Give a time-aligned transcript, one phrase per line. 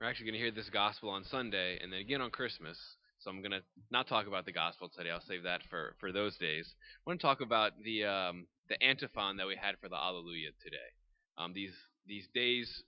[0.00, 2.78] We're actually going to hear this gospel on Sunday and then again on Christmas.
[3.18, 5.10] So I'm going to not talk about the gospel today.
[5.10, 6.72] I'll save that for, for those days.
[6.72, 10.56] I want to talk about the um, the antiphon that we had for the Alleluia
[10.64, 10.88] today.
[11.36, 11.76] Um, these
[12.08, 12.82] these days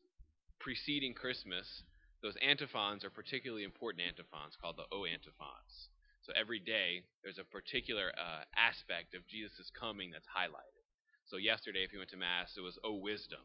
[0.59, 1.85] preceding Christmas,
[2.23, 5.93] those antiphons are particularly important antiphons called the O antiphons.
[6.25, 10.89] So every day there's a particular uh, aspect of Jesus' coming that's highlighted.
[11.29, 13.45] So yesterday, if you went to Mass, it was O wisdom.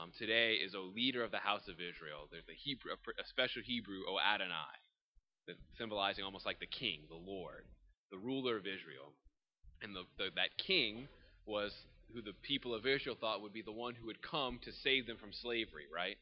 [0.00, 2.28] Um, today is a leader of the house of Israel.
[2.30, 4.80] There's a Hebrew, a special Hebrew, O Adonai,
[5.76, 7.66] symbolizing almost like the king, the Lord,
[8.10, 9.12] the ruler of Israel.
[9.82, 11.08] And the, the, that king
[11.44, 11.72] was
[12.14, 15.06] who the people of Israel thought would be the one who would come to save
[15.06, 16.16] them from slavery, right?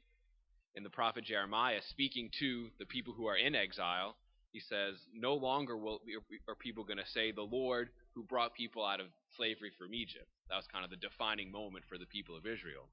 [0.74, 4.16] In the prophet Jeremiah, speaking to the people who are in exile,
[4.52, 6.00] he says, No longer will
[6.48, 9.06] are people going to say, The Lord who brought people out of
[9.36, 10.26] slavery from Egypt.
[10.48, 12.88] That was kind of the defining moment for the people of Israel.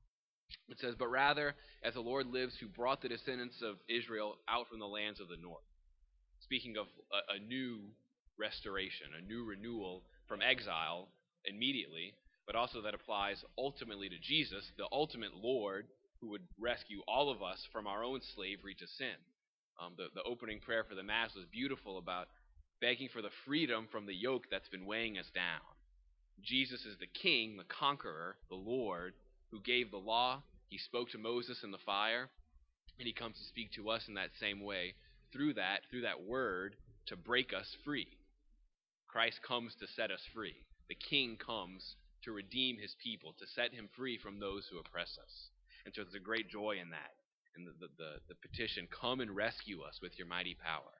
[0.69, 4.67] It says, But rather, as the Lord lives, who brought the descendants of Israel out
[4.67, 5.63] from the lands of the north.
[6.41, 7.80] Speaking of a, a new
[8.38, 11.07] restoration, a new renewal from exile
[11.45, 12.13] immediately,
[12.45, 15.88] but also that applies ultimately to Jesus, the ultimate Lord
[16.22, 19.16] who would rescue all of us from our own slavery to sin.
[19.79, 22.27] Um, the, the opening prayer for the Mass was beautiful about
[22.81, 25.61] begging for the freedom from the yoke that's been weighing us down.
[26.41, 29.13] Jesus is the King, the conqueror, the Lord,
[29.52, 30.42] who gave the law.
[30.70, 32.30] He spoke to Moses in the fire,
[33.00, 34.95] and he comes to speak to us in that same way
[35.31, 36.76] through that, through that word,
[37.08, 38.08] to break us free.
[39.08, 40.56] Christ comes to set us free.
[40.90, 45.18] The King comes to redeem his people, to set him free from those who oppress
[45.22, 45.50] us.
[45.86, 47.16] And so there's a great joy in that.
[47.56, 50.94] And the, the, the, the petition, come and rescue us with your mighty power.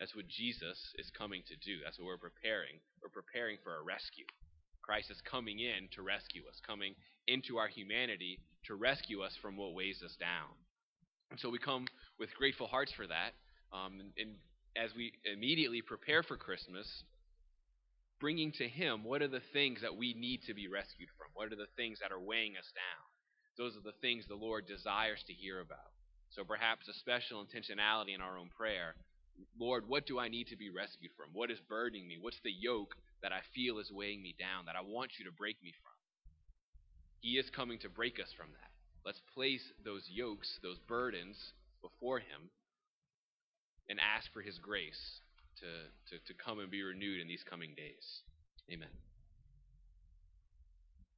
[0.00, 1.78] That's what Jesus is coming to do.
[1.84, 2.80] That's what we're preparing.
[3.02, 4.26] We're preparing for a rescue.
[4.82, 6.94] Christ is coming in to rescue us, coming
[7.26, 10.50] into our humanity to rescue us from what weighs us down.
[11.30, 11.86] And so we come
[12.18, 13.32] with grateful hearts for that.
[13.72, 14.30] Um, and, and
[14.76, 16.86] as we immediately prepare for Christmas,
[18.20, 21.28] bringing to Him what are the things that we need to be rescued from?
[21.34, 23.06] What are the things that are weighing us down?
[23.58, 25.92] Those are the things the Lord desires to hear about.
[26.30, 28.94] So perhaps a special intentionality in our own prayer.
[29.58, 31.28] Lord, what do I need to be rescued from?
[31.32, 32.18] What is burdening me?
[32.20, 35.32] What's the yoke that I feel is weighing me down that I want you to
[35.32, 35.92] break me from?
[37.20, 38.70] He is coming to break us from that.
[39.04, 41.36] Let's place those yokes, those burdens
[41.80, 42.50] before Him
[43.88, 45.20] and ask for His grace
[45.60, 45.66] to,
[46.10, 48.22] to, to come and be renewed in these coming days.
[48.70, 48.88] Amen.